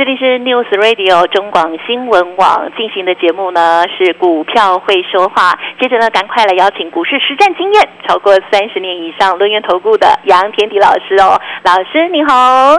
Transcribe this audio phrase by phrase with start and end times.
[0.00, 5.58] 这里是 News Radio 中广新闻网进行的节目呢，是股票会说话。
[5.78, 11.38] 接着呢，赶快来邀请股市实战经验超过三十年以上、轮源投顾的杨天迪老师哦。
[11.64, 12.78] 老师你好，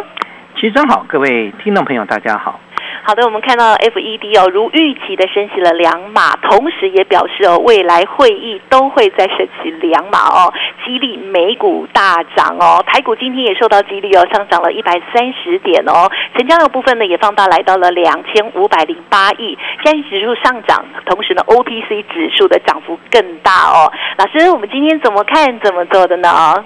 [0.56, 2.60] 其实真好，各位听众朋友大家好。
[3.04, 10.54] 好的，我们看到 FED 哦，如预期的升息了两码，同时也表示哦，未来会议都会再升息两码哦，
[10.86, 23.92] 激励美股大涨哦，台股今天也受到激励哦，上涨了一百三十点哦，成交量部分呢也放大来到了两千五百零八亿，现在指数上涨，同时呢 OTC 指数的涨幅更大哦。
[24.18, 26.64] 老师，我们今天怎么看怎么做的呢？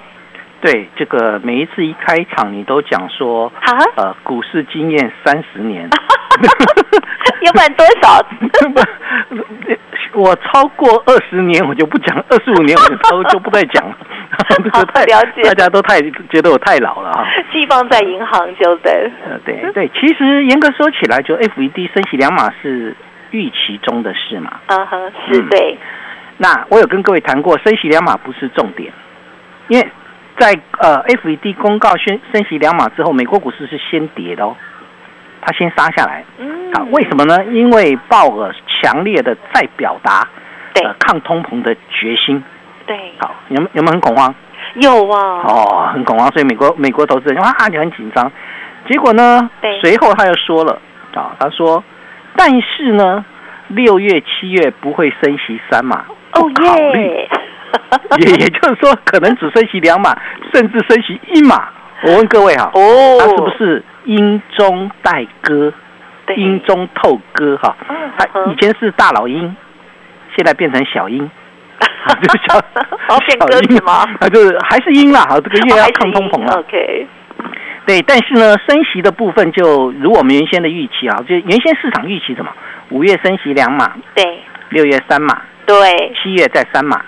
[0.66, 3.52] 对，这个每一次一开场你都讲说，
[3.96, 5.88] 呃，股市经验三十年。
[7.42, 8.20] 要不然多少？
[10.14, 13.96] 我超过二十年我就不讲，二十五年我就超就不再讲了。
[14.48, 16.00] 这个太了解，大家都太
[16.30, 17.24] 觉得我太老了啊。
[17.52, 18.92] 寄放在银行就对。
[19.24, 22.96] 呃，对对，其实严格说起来，就 FED 升息两码是
[23.30, 24.58] 预期中的事嘛。
[24.66, 25.78] 嗯哼，是对。
[26.38, 28.92] 那我有跟各位谈过，升息两码不是重点，
[29.68, 29.88] 因为
[30.38, 34.56] 在呃 FED 公告宣升息两码之后，美国股市是先跌的哦。
[35.40, 36.24] 他先杀下来，
[36.72, 37.44] 啊，为什么呢？
[37.52, 40.26] 因为鲍尔强烈的在表达，
[40.74, 42.42] 呃，抗通膨的决心。
[42.84, 44.34] 对，好，有有没有很恐慌？
[44.74, 45.42] 有啊。
[45.44, 48.30] 哦，很恐慌，所以美国美国投资人哇就很紧张。
[48.88, 49.48] 结果呢？
[49.80, 50.80] 随后他又说了，
[51.14, 51.82] 啊，他说，
[52.34, 53.24] 但是呢，
[53.68, 57.28] 六月七月不会升息三码，不考虑，
[58.18, 60.16] 也也就是说，可能只升息两码，
[60.52, 61.68] 甚至升息一码。
[62.02, 63.82] 我问各位哈，哦，他是不是？
[64.04, 65.72] 鹰中带歌，
[66.36, 67.74] 鹰中透歌哈。
[68.16, 69.56] 它以前是大老鹰，
[70.36, 71.18] 现在变成小鹰，
[72.22, 72.60] 就小
[73.50, 74.06] 小鹰吗？
[74.20, 75.26] 啊，就是还是鹰啦。
[75.28, 76.60] 好，这个月要抗通膨了。
[76.60, 77.06] OK。
[77.86, 82.50] 对，但是呢，升息的部分就如我们原先的预期啊，就原先市场预期什么？
[82.90, 84.40] 五月升息两码，对。
[84.70, 85.76] 六月三码，对。
[86.20, 87.00] 七月再三码，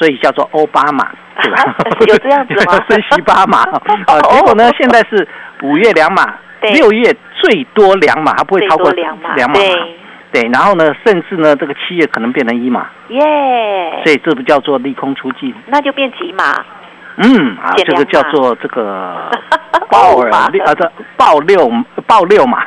[0.00, 1.06] 所以叫做欧巴马，
[1.40, 1.76] 对吧？
[2.08, 2.82] 有这样子吗？
[2.88, 3.58] 升息八码
[4.06, 5.28] 啊，结果呢，现在是。
[5.62, 6.36] 五月两码，
[6.72, 9.34] 六月最多两码，它不会超过两码。
[9.52, 9.76] 对，
[10.32, 12.86] 对，然后呢，甚至呢，这个七月可能变成一码。
[13.08, 14.00] 耶！
[14.02, 16.64] 所以这不叫做利空出尽，那就变几码？
[17.16, 19.30] 嗯，啊，这个叫做这个
[19.90, 21.70] 鲍尔啊，这爆六
[22.06, 22.64] 爆六码，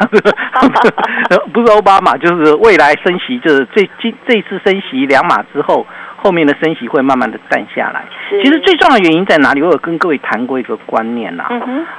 [1.51, 5.83] 不是奥巴马，就是未来升息，就是这今这次升息两码之后。
[6.23, 8.05] 后面的升息会慢慢的淡下来。
[8.41, 9.61] 其实最重要的原因在哪里？
[9.61, 11.43] 我有跟各位谈过一个观念呐。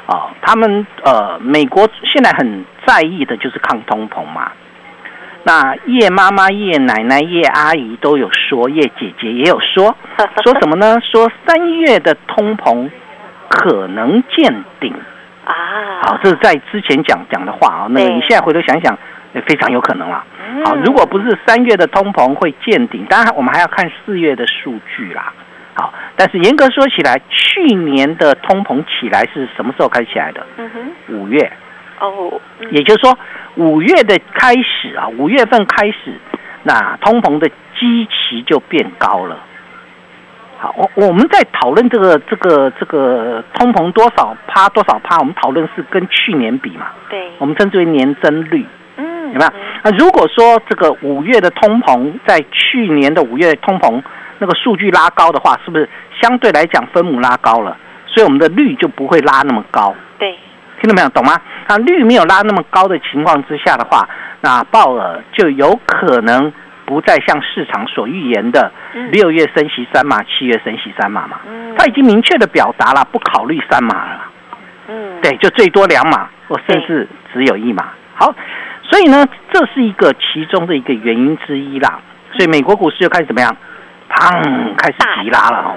[0.07, 4.51] 啊，他们呃，美国现在很在意的就是抗通膨嘛。
[5.43, 9.95] 那叶妈妈、叶奶奶、叶阿姨都有说，叶姐姐也有说，
[10.43, 10.99] 说什么呢？
[11.03, 12.89] 说三月的通膨
[13.49, 14.95] 可能见顶。
[15.45, 15.53] 啊。
[16.03, 17.87] 好，这是在之前讲讲的话啊。
[17.91, 18.99] 那你现在回头想想。
[19.35, 20.25] 也非常有可能啦。
[20.65, 25.33] 好，如果不是三月的通膨会见顶，当然我们还要看四月的数据啦。
[25.75, 30.47] 好，但是严格说起来，去年的通膨起来是什么时候开始起来的？
[30.57, 31.53] 嗯哼，五月。
[32.01, 32.41] 哦，
[32.71, 33.19] 也就是说
[33.57, 36.19] 五月的开始啊，五月份开始，
[36.63, 39.39] 那通膨的基期就变高了。
[40.59, 46.87] 好，我我们在讨论这个这个这个通膨多少趴多少趴，我们讨论是跟去年比嘛？
[47.11, 48.65] 对，我们称之为年增率。
[49.33, 49.53] 有没有？
[49.83, 54.03] 那如果说这个五月的通膨在去年的五月通膨
[54.39, 55.89] 那个数据拉高的话，是不是
[56.21, 57.77] 相对来讲分母拉高了？
[58.07, 59.95] 所以我们的率就不会拉那么高。
[60.19, 60.39] 对，
[60.81, 61.09] 听到没有？
[61.09, 61.41] 懂吗？
[61.69, 64.09] 那率没有拉那么高的情况之下的话，
[64.41, 66.53] 那鲍尔就有可能
[66.85, 68.71] 不再像市场所预言的
[69.11, 71.41] 六月升息三码，七月升息三码嘛。
[71.49, 71.75] 嗯。
[71.77, 74.25] 他已经明确的表达了不考虑三码了。
[74.89, 75.21] 嗯。
[75.21, 77.89] 对，就最多两码，或甚至只有一码。
[78.15, 78.33] 好。
[78.91, 82.01] 所以呢，这是一个其中的一个原因之一啦。
[82.33, 83.57] 所以美国股市就开始怎么样？
[84.11, 85.77] 砰，开始急拉了哦。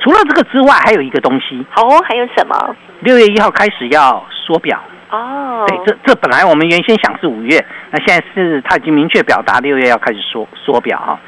[0.00, 1.64] 除了这个之外，还有一个东西。
[1.76, 2.76] 哦，还有什么？
[3.00, 4.80] 六月一号开始要缩表。
[5.10, 5.64] 哦。
[5.68, 11.18] 对，这这本来我们原先想是五月，那现在是他已经明确表达六月要开始缩缩表啊。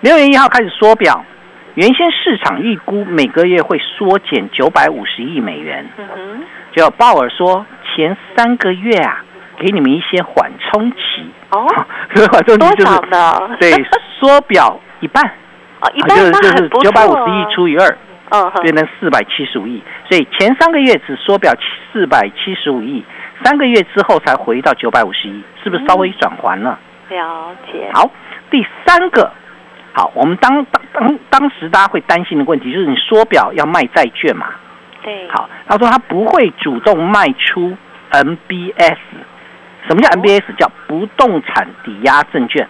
[0.00, 1.24] 六月一号开始缩表，
[1.74, 5.88] 原先市场预估每个月会缩减九百五十亿美元。
[5.96, 6.44] 嗯哼。
[6.74, 7.64] 就鲍尔说。
[7.96, 9.24] 前三个月啊，
[9.58, 10.98] 给你们一些缓冲期
[11.50, 11.66] 哦，
[12.32, 13.00] 缓冲期就是
[13.60, 13.72] 对
[14.18, 15.24] 缩表一半
[15.80, 17.98] 哦，一半就是就是九百五十亿除以二，
[18.30, 21.52] 嗯，变成四百七十五亿，所以前三个月只缩表
[21.92, 23.04] 四百七十五亿，
[23.44, 26.78] 三个月之后才回到九百五十亿，是不是稍微转还了？
[27.08, 27.90] 了解。
[27.94, 28.10] 好，
[28.50, 29.30] 第三个，
[29.92, 34.46] 好，我们当当当当时大家会担心的问题就是你缩表要卖债券嘛？
[35.02, 35.28] 对。
[35.30, 37.76] 好，他说他不会主动卖出
[38.10, 38.98] MBS，
[39.88, 40.42] 什么叫 MBS？
[40.58, 42.68] 叫不动产抵押证券。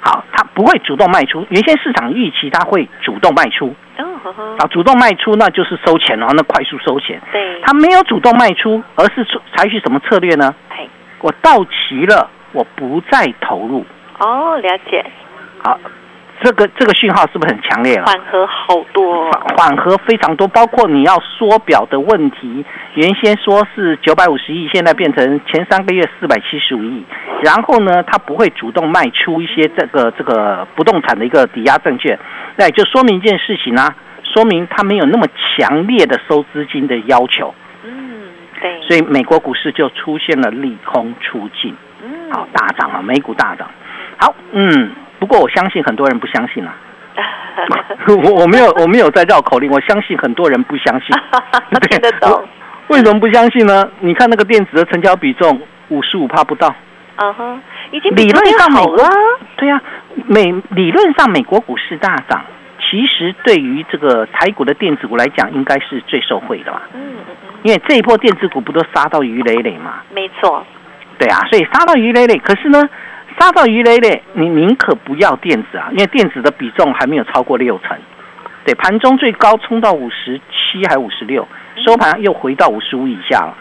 [0.00, 1.46] 好，它不会主动卖出。
[1.50, 3.74] 原先市场预期它会主动卖出。
[3.98, 7.20] 哦，啊，主动卖出那就是收钱了，那快速收钱。
[7.30, 7.60] 对。
[7.62, 9.24] 他没有主动卖出，而是
[9.54, 10.54] 采取什么策略呢？
[10.70, 10.86] 哎，
[11.20, 13.86] 我到期了，我不再投入。
[14.18, 15.04] 哦，了解。
[15.62, 15.78] 好。
[16.42, 18.04] 这个这个讯号是不是很强烈了？
[18.04, 22.64] 缓和好多，缓和非常多，包括你要缩表的问题，
[22.94, 27.04] 原先说是九百五十亿，现在变成前三个月四百七十五亿。
[27.42, 32.18] 然后呢，他不会主动卖出一些这个这个不动产的一个抵押证券，
[32.56, 35.26] 那也就说明一件事情啊，说明他没有那么
[35.56, 37.54] 强烈的收资金的要求。
[37.84, 38.28] 嗯，
[38.60, 38.82] 对。
[38.82, 43.70] 所以美国股市就出现了利空出尽，嗯，好大涨啊，美股大涨。
[44.18, 44.90] 好，嗯。
[45.18, 46.74] 不过我相信很多人不相信啊，
[48.08, 51.16] 我我没有我没有在绕口令，我相信很多人不相信，
[51.88, 52.46] 听得懂？
[52.88, 53.88] 为什么不相信呢？
[54.00, 56.74] 你看那个电子的成交比重五十五帕不到，
[57.16, 57.62] 嗯哼，
[57.92, 59.08] 已经理论上美国
[59.56, 59.80] 对呀，
[60.26, 62.44] 美理论上美国股市大涨，
[62.78, 70.66] 其实对于这个台股的电子股来讲，应该是最受惠的嘛，嗯嗯嗯，因为这一波电子股不都杀到鱼累累嘛，没错，
[71.18, 72.86] 对啊，所以杀到鱼累累，可是呢？
[73.38, 77.96] 杀到鱼雷嘞，你宁可不要电子啊，因为电子的比重还没有超过六成。
[78.64, 81.46] 对，盘中最高冲到五十七还五十六，
[81.84, 83.54] 收盘又回到五十五以下了。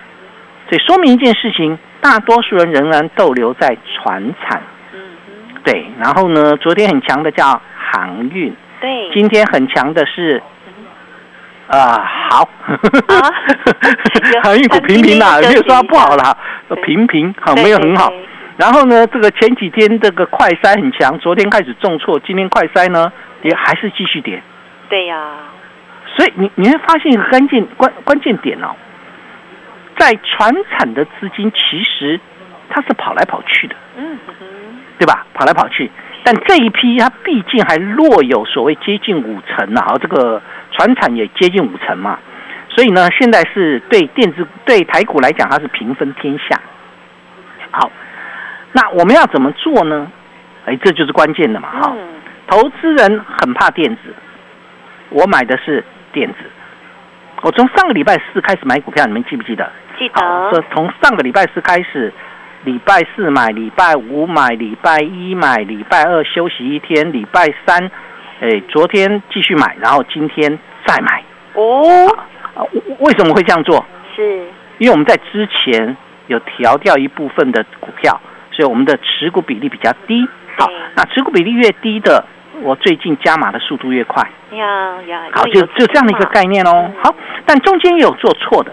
[0.69, 4.61] 所以说明一件事情，大多数人仍然逗留在船产。
[4.93, 4.99] 嗯
[5.63, 7.61] 对，然后呢，昨天很强的叫
[7.91, 8.55] 航运。
[8.79, 9.11] 对。
[9.13, 10.41] 今天很强的是，
[11.67, 12.47] 啊，好。
[14.43, 16.37] 航运股平平啦，没有说不好啦，
[16.85, 18.11] 平平好，没有很好。
[18.55, 23.11] 然后呢，这个前几天这个快筛很强，昨天开始重挫，今天快筛呢
[23.41, 24.41] 也还是继续跌。
[24.89, 25.39] 对呀，
[26.15, 28.75] 所以你你会发现一个关键关关键点哦，
[29.97, 32.19] 在船产的资金其实
[32.69, 34.17] 它是跑来跑去的，嗯
[34.99, 35.25] 对吧？
[35.33, 35.89] 跑来跑去，
[36.23, 40.39] 但这一批它毕竟还落有所谓接近五成啊，这个
[40.71, 42.19] 船产也接近五成嘛，
[42.69, 46.61] 所以呢，现在是对电子对台股来讲，它是平分天下。
[47.71, 47.91] 好。
[48.73, 50.11] 那我们要怎么做呢？
[50.65, 51.69] 哎，这就是关键的嘛！
[51.69, 51.93] 哈，
[52.47, 54.13] 投资人很怕电子，
[55.09, 56.35] 我买的是电子。
[57.41, 59.69] 我从上个礼拜四开始买股票，你们记不记得？
[59.99, 60.49] 记得。
[60.49, 62.13] 说从上个礼拜四开始，
[62.63, 67.91] 礼拜四买，礼拜五买，礼拜一买，礼拜二休息一天，礼拜三，
[68.39, 71.23] 哎，昨天继续买，然后今天再买。
[71.55, 72.07] 哦。
[72.55, 72.63] 啊，
[72.99, 73.85] 为什么会这样做？
[74.15, 74.47] 是
[74.77, 75.97] 因为我们在之前
[76.27, 78.19] 有调掉一部分的股票。
[78.53, 80.27] 所以我们的持股比例比较低，
[80.57, 82.23] 好，那持股比例越低的，
[82.61, 84.23] 我最近加码的速度越快。
[84.51, 86.91] 呀呀，好，就就这样的一个概念哦。
[87.01, 87.15] 好，
[87.47, 88.71] 但中间也有做错的，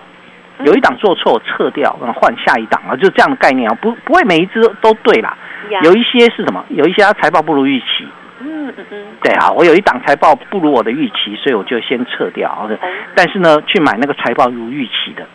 [0.64, 3.74] 有一档做错撤掉，然后换下一档啊，就这样的概念啊。
[3.80, 5.34] 不不会每一只都对啦，
[5.82, 6.62] 有一些是什么？
[6.68, 8.06] 有一些财报不如预期。
[8.40, 9.06] 嗯嗯嗯。
[9.22, 12.68] 对啊，我有一档财报不如我的预期，所以我就先撤掉。
[13.14, 15.26] 但是呢，去买那个财报如预期的。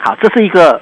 [0.00, 0.80] 好，这是一个。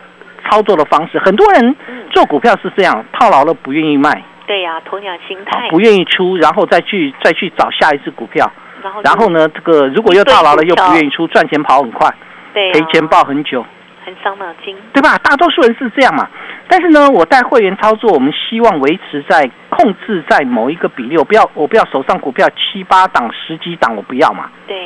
[0.48, 1.76] 操作的方式，很多人
[2.10, 8.50] 做股票是这样，套牢了不愿意卖，对呀，鸵鸟心态，不愿意出，然后再去再去找下一只股票，
[8.82, 12.08] 然后然后呢，这个如果又套牢了又不愿意出，赚钱跑很快，
[12.54, 13.64] 对，赔钱抱很久，
[14.04, 15.18] 很伤脑筋，对吧？
[15.18, 16.28] 大多数人是这样嘛，
[16.68, 24.76] 但是呢，我带会员操作，我们希望维持在控制在某一个比例，我不要我不要手上股票七八档十几档，我不要嘛，对，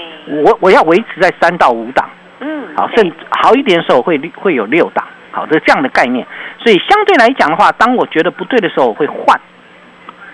[0.42, 2.08] 我我要维持在三到五档，
[2.40, 5.06] 嗯，好，甚好一点的时候会会有六档。
[5.32, 6.26] 好的，这样的概念，
[6.58, 9.40] 所以相对来讲的话，当我觉得不对的时候，我会换。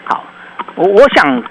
[0.05, 0.25] 好，
[0.75, 1.43] 我我想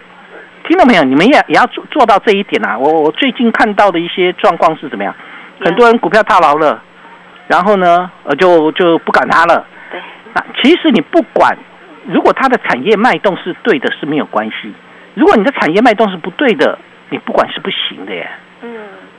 [0.67, 2.77] 听众朋友，你们也也要做做到这一点啊。
[2.77, 5.13] 我我最近看到的一些状况是怎么样？
[5.61, 6.81] 很多人股票套牢了，
[7.47, 9.65] 然后呢，呃，就就不管它了。
[9.91, 10.01] 对。
[10.33, 11.57] 那其实你不管，
[12.07, 14.69] 如果它的产业脉动是对的，是没有关系；
[15.13, 16.77] 如果你的产业脉动是不对的，
[17.09, 18.29] 你不管是不行的耶。
[18.63, 18.69] 嗯，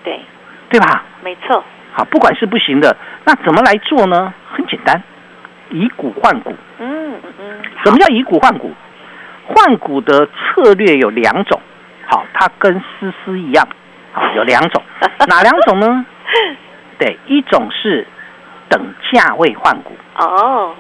[0.03, 0.21] 对。
[0.69, 1.05] 对吧？
[1.23, 1.63] 没错。
[1.97, 4.35] 好，不管是不行的，那怎么来做呢？
[4.53, 5.03] 很简单，
[5.71, 6.55] 以股换股。
[6.79, 7.63] 嗯嗯。
[7.83, 8.71] 什么叫以股换股？
[9.47, 11.59] 换股的策略有两种。
[12.07, 13.67] 好，它跟思思一样。
[14.13, 14.83] 好，有两种。
[15.27, 16.05] 哪两种呢？
[17.01, 18.07] 对，一种是
[18.69, 19.97] 等价位换股。
[20.19, 20.75] 哦，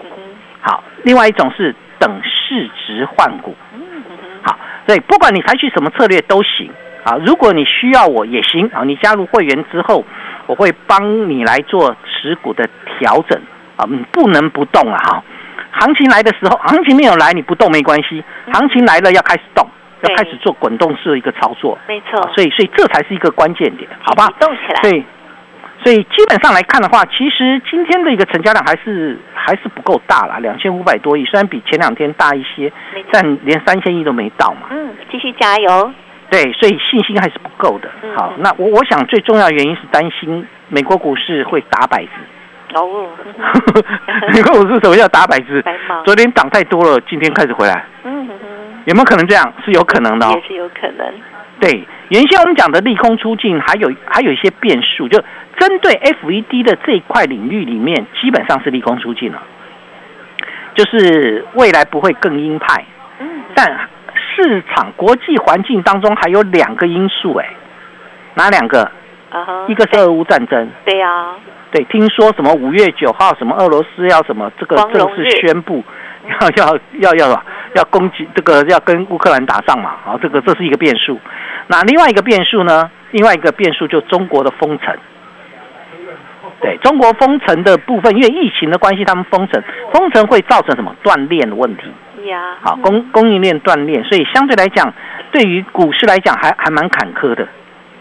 [0.60, 3.56] 好，另外一种是等市值换股。
[4.42, 6.70] 好，所以不管你采取什么策略都行。
[7.04, 10.04] 啊，如果你需要我也行啊，你加入会员之后，
[10.46, 13.40] 我会帮你来做持股的调整
[13.76, 15.22] 啊，你不能不动啊哈。
[15.72, 19.68] 行情来的时候，行情没有来你不动没关系，行情来了要开始动，
[20.02, 21.78] 要开始做滚动式的一个操作。
[21.86, 24.32] 没错，所以所以这才是一个关键点，好吧？
[24.40, 24.80] 动起来。
[24.80, 25.04] 所以
[25.84, 32.72] 所以基本上来看的话，其实今天的一个成交量还是还是不够大了，两千五百多亿，虽然比前两天大一些，
[33.12, 34.68] 但连三千亿都没到嘛。
[34.70, 35.92] 嗯，继续加油。
[36.28, 37.88] 对，所以信心还是不够的。
[38.16, 42.10] 好，那我我想最重要原因是担心美国股市会打摆子。
[42.74, 43.08] 哦，
[44.34, 45.62] 美国股市什么叫打摆子？
[46.04, 47.84] 昨天涨太多了，今天开始回来。
[48.02, 48.34] 嗯哼，
[48.86, 49.52] 有没有可能这样？
[49.64, 50.28] 是有可能的。
[50.32, 51.06] 也是有可能。
[51.60, 55.22] 对，原先我们讲的利空出尽，还有还有一些变数，就
[55.58, 59.40] 针对 FED 的这一块领域里面，基本上是利空出尽了，
[60.74, 62.84] 就是未来不会更鹰派。
[63.20, 63.88] 嗯，但。
[64.36, 67.48] 市场国际环境当中还有两个因素，哎，
[68.34, 68.88] 哪两个？
[69.66, 70.70] 一个是俄乌战争。
[70.84, 71.34] 对呀。
[71.72, 75.82] 对，听说什么五月九号什么俄罗斯要什么这个正式宣布，
[76.40, 79.96] 要要要要要攻击这个要跟乌克兰打仗嘛？
[80.04, 81.18] 好，这个这是一个变数。
[81.66, 82.90] 那另外一个变数呢？
[83.10, 84.96] 另外一个变数就中国的封城。
[86.60, 89.62] 对中国封城的部分，因为疫情的关系，他们封城，
[89.92, 91.82] 封城会造成什么断链的问题？
[92.62, 94.92] 好，供供应链断裂，所以相对来讲，
[95.32, 97.46] 对于股市来讲还还蛮坎坷的。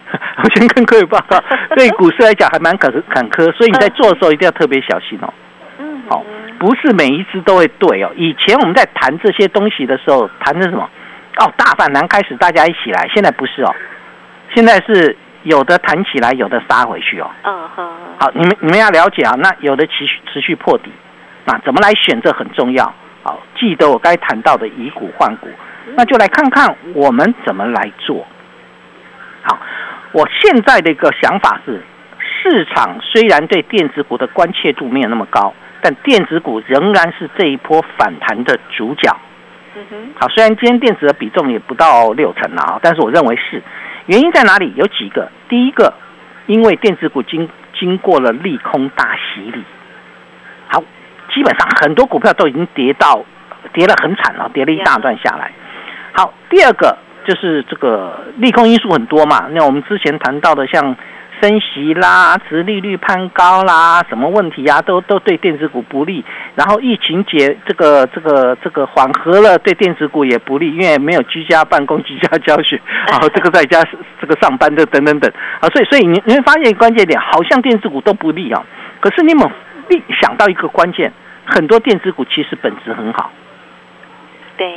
[0.44, 1.41] 我先跟各位报告，
[1.75, 5.34] 对股市来讲还蛮坎坎坷，所以你在做的时候一定要特别小心哦。
[5.79, 6.24] 嗯，好，
[6.60, 8.12] 不是每一只都会对哦。
[8.15, 10.88] 以前我们在谈这些东西的时候，谈的什么？
[11.38, 13.75] 哦，大反弹开始大家一起来，现在不是哦，
[14.53, 17.29] 现在是有的弹起来，有的杀回去哦。
[17.44, 20.91] 嗯好，好，你们你们要了解啊，那有的持续持续破底，
[21.46, 22.94] 那怎么来选这很重要。
[23.25, 25.48] 好，记得我该谈到的以股换股，
[25.96, 28.24] 那就来看看我们怎么来做。
[29.41, 29.58] 好，
[30.12, 31.82] 我现在的一个想法是，
[32.20, 39.12] 市场虽然对电子股的关切度没有那么高，但电子股仍然是这一波反弹的主角。
[40.20, 43.60] 好，虽然今天电子的比重也不到六成啊，但是我认为是
[44.05, 44.72] 原因在哪里？
[44.75, 45.32] 有几个。
[45.50, 45.91] 第一个，
[46.46, 49.63] 因为电子股经经过了利空大洗礼。
[50.67, 50.84] 好。
[51.36, 53.25] 基本上很多股票都已经跌到
[53.74, 55.51] 跌了很惨了，跌了一大段下来。
[56.13, 59.48] 好，第二个就是这个利空因素很多嘛。
[59.51, 60.96] 那我们之前谈到的像
[61.42, 66.24] 升息啦、殖利率攀高啦，什么问题啊，都都对电子股不利。
[66.56, 72.80] 然后疫情解这个这个这个缓和了，对电子股也不利，因为没有居家办公、居家教学，
[73.12, 73.84] 然后这个在家
[74.22, 75.68] 这个上班的等等等啊。
[75.68, 78.63] 所以所以你你会发现关键点，好像电子股都不利啊。
[79.01, 79.46] 可是你们
[79.89, 81.12] 利想到一个关键。
[81.45, 83.31] 很多电子股其实本质很好，
[84.57, 84.67] 对，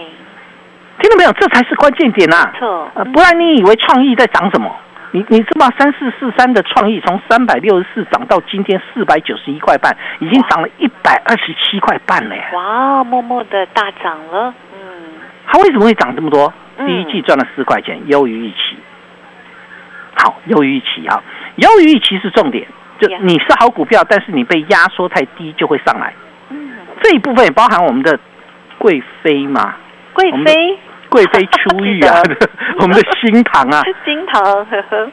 [1.00, 1.32] 听到没有？
[1.32, 2.52] 这才是关键点呐！
[2.58, 4.74] 错，不然你以为创意在涨什么？
[5.12, 12.42] 你你知道三四四三的创意从三百六十四涨到今天四百九十一块半，已经涨了一百二十七块半了呀！
[12.52, 14.52] 哇，默默的大涨了。
[14.74, 15.14] 嗯，
[15.46, 16.52] 它为什么会涨这么多？
[16.86, 18.76] 第一季赚了四块钱，优于预期。
[20.16, 21.22] 好，优于预期啊，
[21.56, 22.68] 优于预期是重点。
[23.00, 26.12] 就你是好股票，但是你被压缩太低，就会上来。
[27.08, 28.20] 这一部分也包含我们的
[28.76, 29.76] 贵妃嘛？
[30.12, 32.20] 贵妃，贵妃出狱啊！
[32.80, 35.10] 我们的新塘啊，新塘，呵呵，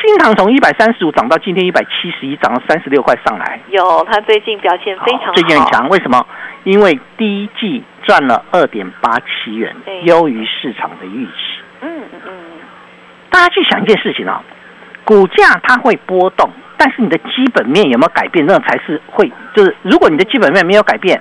[0.00, 3.60] 新塘从一百三十五涨到今天一百七十一，涨了三十六块上来。
[3.68, 5.86] 有，它最近表现非常好，最近很强。
[5.90, 6.26] 为什么？
[6.62, 11.32] 因为第一季赚了二点八七元，优于市场的预期。
[11.82, 12.32] 嗯嗯，
[13.28, 14.42] 大家去想一件事情啊，
[15.04, 16.50] 股价它会波动。
[16.76, 18.44] 但是你的基本面有没有改变？
[18.46, 21.20] 那才是会，就是如果你的基本面没有改变，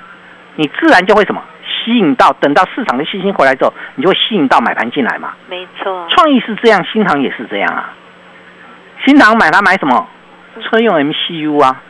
[0.56, 5.34] 你自然就会什么吸引到，等到市场的信心回来之后，你就会吸引到买盘进来嘛。
[5.48, 7.94] 没错，创意是这样，新塘也是这样啊。
[9.06, 10.08] 新塘买它买什么？
[10.62, 11.82] 车用 MCU 啊。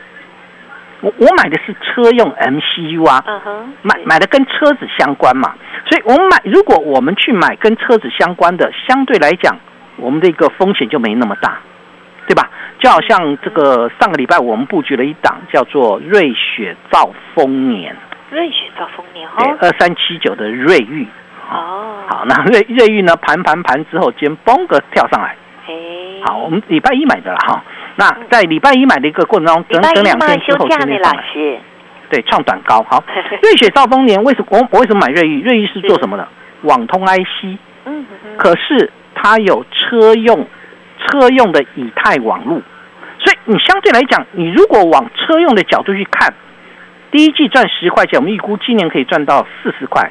[1.00, 3.24] 我我买的是车用 MCU 啊。
[3.82, 5.54] 买买的跟车子相关嘛，
[5.88, 9.56] 所以我们买，如果我们去买跟车子相关的，相对来讲，
[9.96, 11.58] 我们的一个风险就没那么大。
[12.78, 17.96] 就好像这个上个礼拜我们布局了一档叫做瑞雪兆丰年，
[18.30, 21.06] 瑞雪兆丰年对，二三七九的瑞玉。
[21.50, 23.14] 哦，好，那瑞瑞玉呢？
[23.16, 25.36] 盘盘盘之后，今天嘣个跳上来。
[25.66, 27.62] 嘿，好，我们礼拜一买的了哈。
[27.96, 31.24] 那在礼拜一买的一个过程中，整整两天之后，今天上来。
[32.10, 32.82] 对，创短高。
[32.88, 33.02] 好，
[33.42, 35.42] 瑞雪兆丰年为什么我我为什么买瑞玉？
[35.42, 36.26] 瑞玉是做什么的？
[36.62, 37.58] 网通 IC。
[37.86, 38.06] 嗯
[38.36, 40.46] 可是它有车用。
[41.14, 42.60] 车用的以太网络，
[43.18, 46.34] 所以你相对来讲，你如果往车用的角度去看，
[47.12, 50.10] 第一季赚十块钱，我们预估今年可以赚到四十块。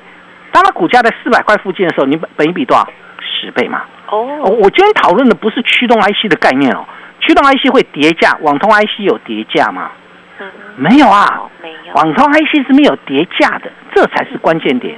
[0.51, 2.87] 当它股价在四百块附近的时候，你本本一比多少？
[3.19, 3.81] 十倍嘛。
[4.09, 6.85] 哦，我今天讨论的不是驱动 IC 的概念哦，
[7.19, 9.91] 驱动 IC 会叠价，网通 IC 有叠价吗？
[10.39, 11.93] 嗯，没有啊，没有。
[11.95, 14.97] 网通 IC 是没有叠价的，这才是关键点。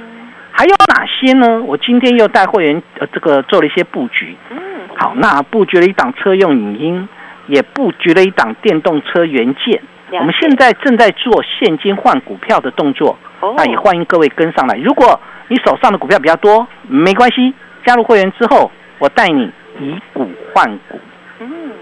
[0.58, 1.62] 还有哪些呢？
[1.64, 4.34] 我今天又带会员呃，这个做了一些布局。
[4.48, 4.56] 嗯，
[4.96, 7.06] 好，那布局了一档车用影音，
[7.46, 9.82] 也布局了一档电动车元件。
[10.12, 13.18] 我们现在正在做现金换股票的动作，
[13.54, 14.78] 那也欢迎各位跟上来。
[14.78, 17.52] 如果你手上的股票比较多，没关系，
[17.84, 20.98] 加入会员之后，我带你以股换股。
[21.40, 21.72] 嗯，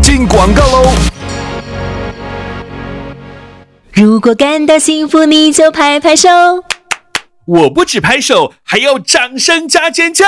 [0.00, 1.17] 进广告喽。
[4.00, 6.28] 如果感到幸福，你就拍拍手。
[7.46, 10.24] 我不止拍手，还要掌声加尖叫。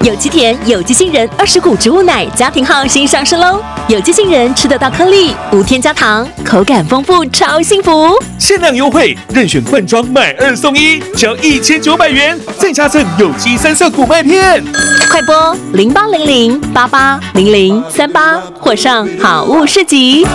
[0.00, 3.62] 有机甜，有机杏仁，二十谷植物奶，家庭号新上市喽！
[3.86, 8.18] 有机杏仁吃得到颗粒，无添加糖，口感丰富，超幸福。
[8.38, 14.64] 限量优惠，任选罐装买二送一，只要一千九百元，再加赠有机三色谷麦片。
[15.10, 20.26] 快播零八零零八八零零三八，或上好物市集。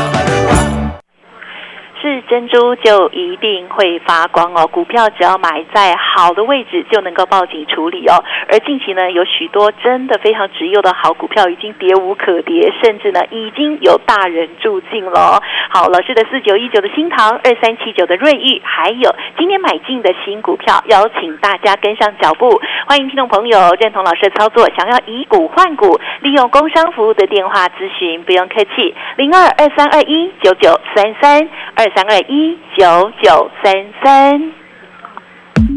[2.08, 4.66] 是珍珠就一定会发光哦！
[4.68, 8.24] 股票只要买在好的位置，就能够报警处理哦。
[8.48, 15.42] 而近期呢，有许多真的非常值优的好股票，已经跌无可跌，甚至呢，已经有大人住进了。
[15.70, 22.62] 好，老师的四九一九的新塘，二三七九的瑞玉，还有今天买进的新股票，邀请大家跟上脚步。
[22.88, 31.97] 欢迎听众朋友认同老师的操作，想要以股换股，利用工商服务的电话咨询，不用客气，零二二三二一九九三三二。
[31.98, 33.74] 三二一九九三
[34.04, 35.77] 三。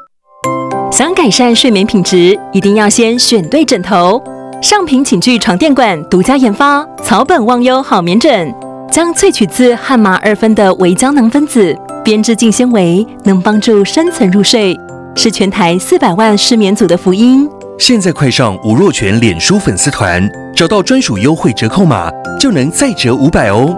[0.91, 4.21] 想改善睡眠品质，一定要先选对枕头。
[4.61, 8.53] 上品寝具床垫馆独家研发草本忘忧好眠枕，
[8.91, 11.73] 将萃取自汉麻二酚的微胶囊分子
[12.03, 14.77] 编织净纤维，能帮助深层入睡，
[15.15, 17.47] 是全台四百万失眠族的福音。
[17.79, 23.73] 现在快上吴若权脸书粉丝团，找到专属优惠折扣码，就能再折五百哦。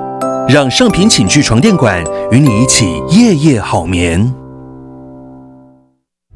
[0.49, 4.33] 让上品寝具床垫馆与你一起夜夜好眠。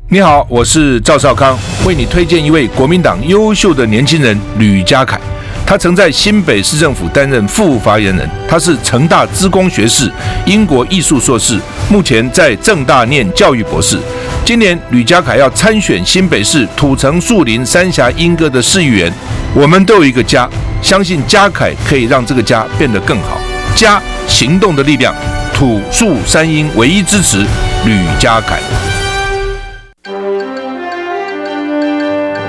[0.10, 5.20] 你好，我是赵少康，为你推荐一位国民党优秀的年轻人吕家凯。
[5.66, 10.10] 他曾在新北市政府担任副发言人，他是成大资工学士、
[10.46, 14.00] 英国艺术硕士，目前在正大念教育博士。
[14.46, 19.12] 今年吕家凯要参选新北市土城树林三峡莺歌的市议员。
[19.54, 20.50] 我们都有一个家，
[20.82, 23.38] 相信家凯可以让这个家变得更好。
[23.76, 25.14] 家行动的力量，
[25.54, 27.40] 土树三英唯一支持
[27.84, 28.58] 吕家凯。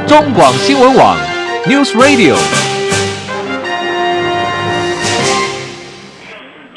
[0.08, 1.14] 中广新闻网
[1.66, 2.34] ，News Radio。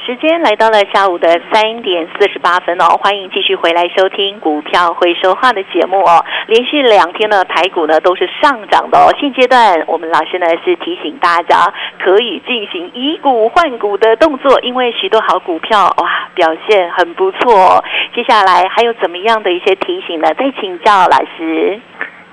[0.06, 6.26] 时间来到了下午的三点四十八分哦，欢迎继续回来收听股票会说话的节目哦。
[6.48, 9.15] 连续两天呢，台股呢都是上涨的哦。
[9.17, 17.82] 现阶段，我们老师呢是提醒大家可以进行以股换股的动作，因为许多好股票哇表现很不错。
[18.13, 20.34] 接下来还有怎么样的一些提醒呢？
[20.34, 21.80] 再请教老师。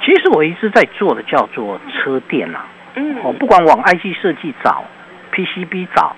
[0.09, 4.83] 其实我一直在做的叫做车电啊，嗯，哦，不管往 IC 设计找
[5.35, 6.17] ，PCB 找，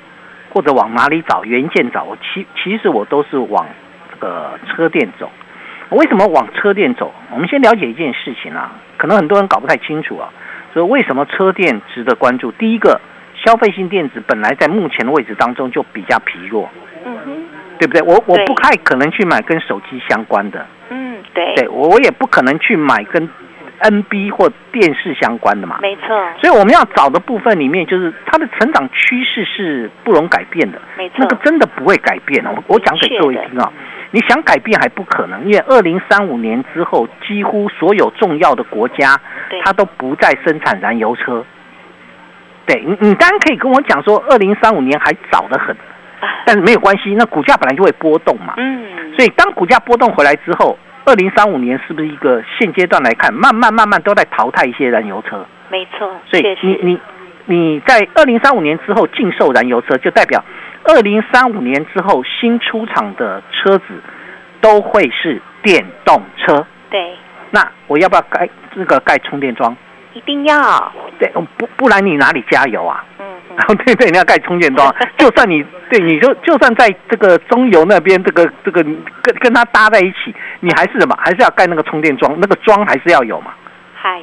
[0.51, 3.67] 或者往哪里找元件找，我其其实我都是往
[4.13, 5.29] 这个车电走。
[5.89, 7.13] 为什么往车电走？
[7.33, 10.31] 我们先了解一件事情啊，可能很多人搞不太清楚啊。
[10.73, 12.53] 所以为什么车电值得关注？
[12.53, 13.01] 第一个，
[13.45, 16.71] 消费性电子本来在目前的位置当中就比较疲弱，
[17.05, 17.43] 嗯哼，
[17.81, 18.03] 对不对？
[18.03, 23.29] 我我不太可能去买跟手机相关的，嗯，对，对我我也不可能去买跟。
[23.81, 26.09] NB 或电视相关的嘛，没错。
[26.41, 31.17] 所以我们要找的部分里面，就是它的成长趋势是不容改变的，没错。
[31.19, 32.51] 那个真的不会改变哦。
[32.67, 33.73] 我讲给各位听啊，
[34.11, 39.19] 你想改变还不可能，因为二零三五年之后，几乎所有重要的国家，
[39.65, 41.45] 它都不再生产燃油车。
[42.67, 45.75] 对你，你当然可以跟我讲说，二零三五年还早得很，
[46.45, 48.53] 但是没有关系，那股价本来就会波动嘛。
[48.59, 49.15] 嗯。
[49.17, 50.79] 所以当股价波动回来之后。
[51.11, 55.45] 二零三五年是不是一个现阶段来看，慢慢慢慢都在淘汰一些燃油车？
[55.69, 57.01] 没错，所以你你
[57.47, 60.45] 你在二零三五年之后禁售燃油车，就代表
[60.85, 63.87] 二零三五年之后新出厂的车子
[64.61, 66.65] 都会是电动车。
[66.91, 67.17] 对，
[67.51, 69.77] 那我要不要盖这个盖充电桩？
[70.15, 70.93] 一定要。
[71.19, 73.05] 对，不不然你哪里加油啊？
[73.19, 81.17] 嗯， 对对，你要盖充电桩， 就算你对，你就就算在这个中油那边，这个这个跟跟它搭在一起，你还是什么？
[81.19, 83.53] 还是要盖那个充电桩，那个桩还是要有嘛？
[83.95, 84.21] 嗨，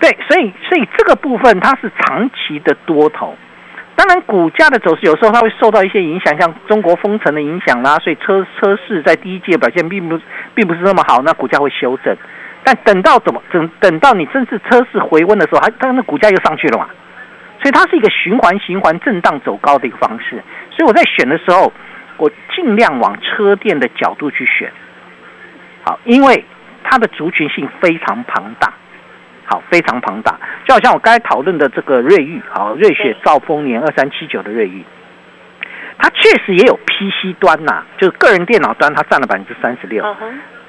[0.00, 3.36] 对，所以所以这个部分它是长期的多头。
[3.96, 10.18] 当然，股价的走势有时候它会受到一些影响，像中国封城的影响啦，所以车车市在第一季表现并不
[10.54, 12.16] 并不是那么好，那股价会修正。
[12.70, 16.88] 但等到怎么等等到你真是车市回温的时候，它它那股价又上去了嘛？
[17.60, 20.40] 所以它是一个循环循环震荡走高的一个方式。
[20.70, 21.72] 所以我在选的时候，
[22.16, 24.70] 我尽量往车店的角度去选。
[25.82, 26.44] 好，因为
[26.84, 28.72] 它的族群性非常庞大，
[29.46, 30.38] 好，非常庞大。
[30.64, 34.84] 就好像我刚才讨论的这个瑞昱，好，瑞雪兆丰年二三七九的瑞昱，
[35.98, 40.04] 它确实也有 PC 端呐，就是个人电脑端，它占了百分之三十六。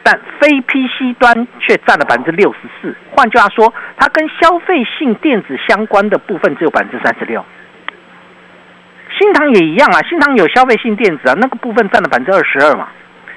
[0.04, 7.44] 但非 PC 端却占了百分之六十四，换句话说，它跟消费性电子相关的部分只有百分之三十六。
[9.20, 12.88] 新唐也一样啊，新唐有消费性电子啊，那个部分占了百分之二十二嘛，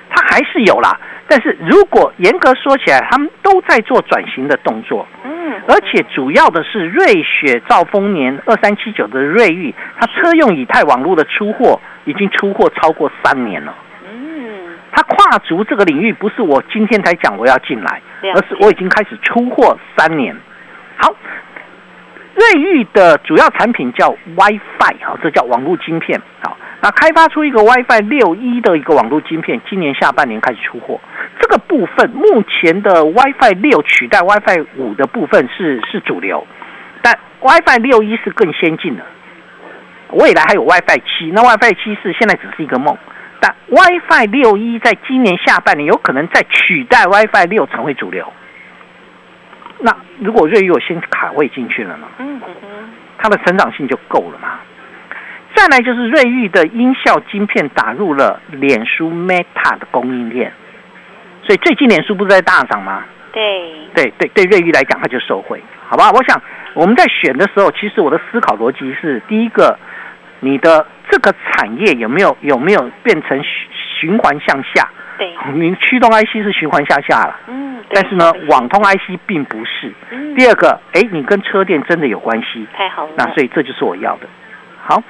[0.08, 0.98] 它还是有啦。
[1.26, 13.74] 但是如果严格说起来，他们都在做转型的动作，嗯，而且主要的是瑞雪兆丰年二三七九的瑞昱，它车用以太网络的出货已经出货超过三年了。
[14.94, 20.36] 它跨足这个领域，不是我今天才讲我要进来，而是我已经开始出货三年。
[20.96, 21.12] 好，
[22.34, 26.20] 瑞昱的主要产品叫 WiFi，好，这叫网络晶片。
[26.42, 31.00] 好，那开发出一个 WiFi 六一的一个网络晶片，今年下半年开始出货。
[31.40, 36.46] 这个部分目前的 WiFi 六取代 WiFi 五的部分是是主流，
[37.02, 39.04] 但 WiFi 六一是更先进的，
[40.12, 42.96] 未来还有 WiFi 七，那 WiFi 七是现在只是一个梦。
[43.68, 48.32] WiFi 六一在今年下半年有可能在取代 WiFi 六成为主流。
[49.80, 52.06] 那如果瑞昱有先卡位进去了呢？
[52.18, 54.60] 嗯嗯嗯，它的成长性就够了嘛。
[55.54, 60.52] 再来就是瑞昱的音效晶片打入了脸书 Meta 的供应链，
[61.42, 63.04] 所以最近脸书不是在大涨吗？
[63.32, 63.42] 对
[63.94, 66.10] 对对对，瑞昱来讲它就受惠，好吧？
[66.12, 66.40] 我想
[66.74, 69.78] 我们在选的时候，其实我的思考逻辑是：第一个，
[70.40, 70.86] 你的。
[71.10, 73.40] 这个产业有没有有没有变成
[74.00, 74.88] 循环向下？
[75.16, 77.38] 对，你驱动 IC 是循环向下了。
[77.46, 79.92] 嗯，但是呢，网通 IC 并不是。
[80.10, 82.66] 嗯，第二个，哎，你跟车电真的有关系？
[82.74, 83.12] 太好了。
[83.16, 84.26] 那所以这就是我要的。
[84.82, 85.02] 好，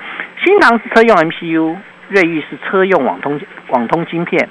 [0.45, 1.77] 新唐是车用 MCU，
[2.09, 4.49] 瑞昱是车用网通网通晶片。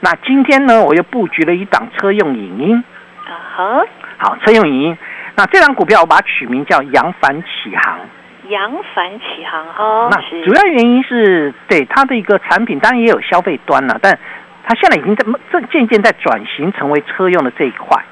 [0.00, 2.84] 那今天呢，我又布局了一档车用影音。
[3.24, 3.86] 啊哈。
[4.16, 4.98] 好，车用影音。
[5.36, 8.00] 那这档股票我把它取名叫扬帆起航。
[8.48, 14.18] 扬帆起航哦，那主要原因是对它的一个产品，当然也有消费端了，但
[14.64, 18.02] 它现在已经在正渐渐在转型成为车用的这一块，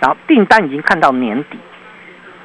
[0.00, 1.58] 然后订单已经看到年底。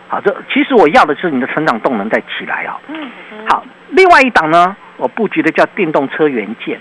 [0.08, 2.80] 好，这其实我要的是你的成长动能再起来啊。
[2.88, 3.10] 嗯。
[3.50, 6.80] 好，另外一档呢，我布局的叫电动车元件。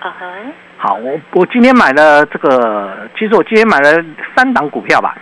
[0.00, 0.52] 啊哼。
[0.76, 4.04] 好，我我今天买了这个，其实我今天买了
[4.34, 5.16] 三档股票吧，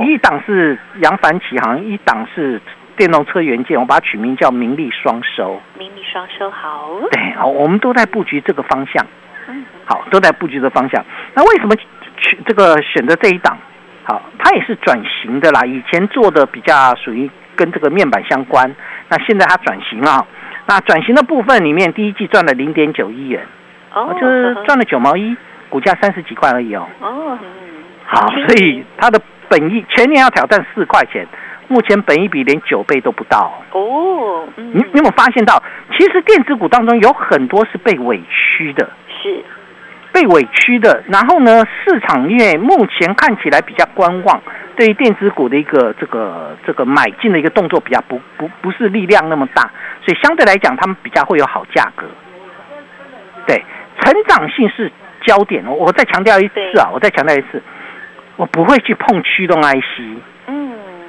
[0.00, 2.60] 一一档是扬帆起航，一档是。
[2.96, 5.60] 电动车元件，我把它取名叫“名利双收”。
[5.78, 6.90] 名利双收，好。
[7.10, 9.06] 对，好，我们都在布局这个方向。
[9.48, 11.04] 嗯，好，都在布局的方向。
[11.34, 11.76] 那为什么
[12.16, 13.56] 取这个选择这一档？
[14.04, 15.64] 好，它也是转型的啦。
[15.66, 18.74] 以前做的比较属于跟这个面板相关，
[19.08, 20.26] 那现在它转型了。
[20.66, 23.46] 那转型的部分里面，第一季赚了零点九亿元，
[23.92, 25.36] 哦，就是赚了九毛一，
[25.68, 26.88] 股价三十几块而已哦。
[27.00, 27.38] 哦，
[28.06, 31.26] 好，所以它的本意全年要挑战四块钱。
[31.68, 38.88] 目前本一比连九倍都不到哦，你你有没有发现到，其实电子股当中有很多是被委屈的，
[39.22, 39.44] 是
[40.12, 41.02] 被委屈的。
[41.08, 44.40] 然后呢，市场因为目前看起来比较观望，
[44.76, 49.62] 对于电子股的一个这个这个买进的一个动作比较不不不是力量那么大，
[50.04, 52.06] 所以相对来讲，他们比较会有好价格。
[53.46, 53.64] 对，
[54.00, 54.90] 成长性是
[55.26, 55.64] 焦点。
[55.66, 57.62] 我我再强调一次啊，我再强调一次，
[58.36, 60.18] 我不会去碰驱动 IC。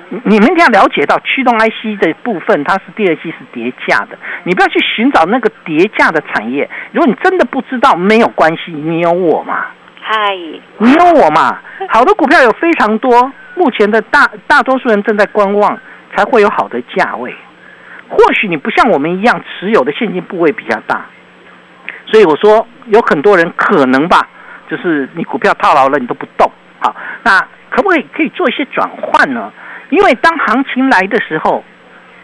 [0.10, 4.18] 你们一定要了解到驱动 IC 的部分，它是第二季是叠价的。
[4.44, 6.70] 你不要去寻找那个叠价的产业。
[6.94, 9.66] 如果你真的不知道，没有关系，你有我嘛？
[10.02, 10.34] 嗨，
[10.78, 11.60] 你有我嘛？
[11.90, 15.78] 好的股票有非常多，目前的大大多数人正在观望，
[16.16, 17.36] 才会有好的价位。
[18.08, 21.06] 或许你不像我们一样持有的现金部位比较大，
[22.06, 24.26] 所以我说有很多人可能吧，
[24.70, 26.50] 就是你股票套牢了，你都不动。
[26.80, 27.40] 好，那
[27.70, 29.52] 可不可以可以做一些转换呢？
[29.90, 31.64] 因为当行情来的时候，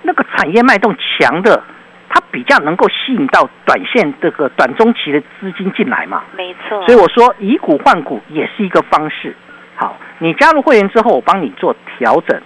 [0.02, 1.64] 那个产业脉动强的，
[2.10, 6.24] 它比较能够吸引到短线这个短中期的资金进来嘛。
[6.36, 6.86] 没错。
[6.86, 9.36] 所以我说以股换股也是一个方式。
[9.76, 12.42] 好，你加入会员之后，我帮你做调整。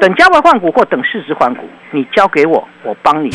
[0.00, 3.28] 等价位换股或等市值换股，你交给我，我帮你。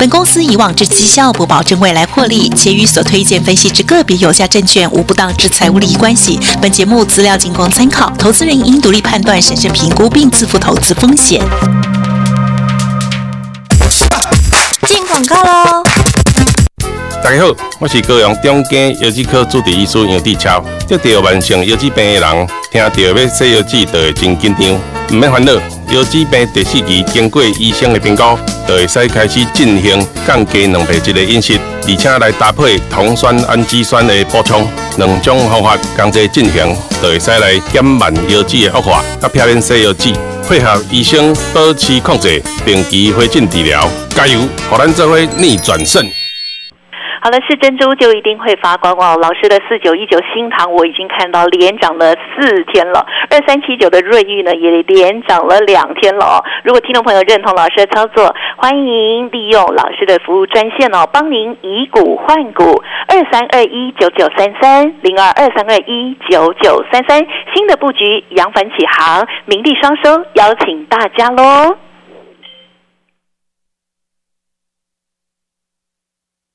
[0.00, 6.40] 本公司以往之绩效不保证未来获利，且与所推荐分析之个别有价证券无不当之财务利益关系。
[6.58, 11.42] 本节目资料仅供参考，投资人应独立判断、审慎评估并自负投资风险。
[14.86, 15.84] 进广告喽！
[17.22, 20.64] 大家好，我是高雄中间药剂科主治医师杨志超。
[20.88, 24.70] 得到慢性腰椎病的人，听到要洗腰子，就会真紧张。
[25.10, 25.52] 唔免烦恼，
[25.90, 28.22] 腰椎病第四期经过医生的评估，
[28.70, 34.64] 就会使开始进行降低蛋白质的饮食，而且来搭配酮酸氨基酸的补充，
[34.96, 40.12] 两种方法同齐进行，就会使来减慢腰肌的恶化，甲避免洗腰子，
[40.48, 43.90] 配合医生保持控制，定期回诊治疗。
[44.14, 44.38] 加油，
[44.70, 46.08] 互咱做伙逆转胜！
[47.22, 49.18] 好了，是珍珠就一定会发光哦。
[49.20, 56.40] 老师的四九一九新塘我已经看到连涨了四天了，二三七九的瑞玉呢也连涨了两天了哦。
[56.64, 67.18] 如果听众朋友认同老师的操作，欢迎利用老师的服务专线哦，帮您以股换股，二三二一九九三三零二二三二一九九三三，
[67.54, 71.76] 新的布局扬帆起航，名利双收，邀请大家喽。